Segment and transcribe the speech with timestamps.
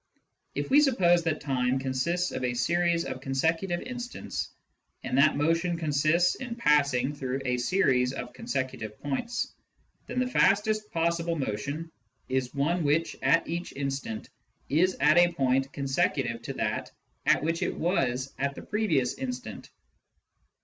[0.55, 4.49] If we suppose that time consists of a series of consecutive instants,
[5.03, 9.53] and that motion consists in passing through a series of con secutive points,
[10.07, 11.91] then the fastest possible motion
[12.29, 14.27] is one which, at each instant,
[14.69, 16.91] is at a point consecutive to that
[17.27, 19.69] at which it was at the previous instant.